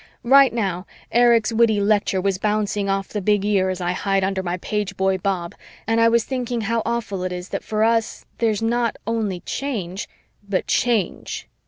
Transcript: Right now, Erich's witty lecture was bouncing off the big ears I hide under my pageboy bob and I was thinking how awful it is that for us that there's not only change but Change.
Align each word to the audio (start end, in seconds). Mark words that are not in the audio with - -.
Right 0.23 0.51
now, 0.51 0.87
Erich's 1.11 1.53
witty 1.53 1.79
lecture 1.79 2.19
was 2.19 2.39
bouncing 2.39 2.89
off 2.89 3.09
the 3.09 3.21
big 3.21 3.45
ears 3.45 3.79
I 3.79 3.91
hide 3.91 4.23
under 4.23 4.41
my 4.41 4.57
pageboy 4.57 5.21
bob 5.21 5.53
and 5.85 6.01
I 6.01 6.09
was 6.09 6.23
thinking 6.23 6.61
how 6.61 6.81
awful 6.87 7.23
it 7.23 7.31
is 7.31 7.49
that 7.49 7.63
for 7.63 7.83
us 7.83 8.21
that 8.21 8.27
there's 8.39 8.63
not 8.63 8.97
only 9.05 9.41
change 9.41 10.09
but 10.49 10.65
Change. 10.65 11.47